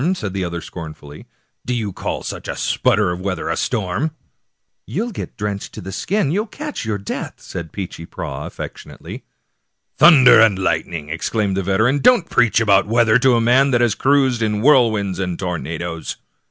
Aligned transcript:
"said 0.15 0.33
the 0.33 0.43
other 0.43 0.61
scornfully," 0.61 1.27
do 1.67 1.75
you 1.75 1.93
call 1.93 2.23
such 2.23 2.47
a 2.47 2.55
sputter 2.55 3.11
of 3.11 3.19
weather 3.21 3.49
a 3.49 3.55
storm?"" 3.55 4.09
You'll 4.87 5.11
get 5.11 5.37
drenched 5.37 5.73
to 5.75 5.81
the 5.81 5.91
skin; 5.91 6.31
you'll 6.31 6.47
catch 6.47 6.85
your 6.85 6.97
death!" 6.97 7.35
said 7.51 7.71
Peechy 7.71 8.07
Prauw 8.07 8.47
affectionately. 8.47 9.23
*' 9.59 9.97
Thunder 9.99 10.41
and 10.41 10.57
lightning!" 10.57 11.09
exclaimed 11.09 11.55
the 11.55 11.61
veteran;" 11.61 11.99
don't 12.01 12.27
preach 12.31 12.59
about 12.59 12.87
weather 12.87 13.19
to 13.19 13.35
a 13.35 13.41
man 13.41 13.69
that 13.69 13.81
has 13.81 13.93
cruised 13.93 14.41
in 14.41 14.61
whirl 14.63 14.89
winds 14.89 15.19
and 15.19 15.37
tornadoes." 15.37 16.17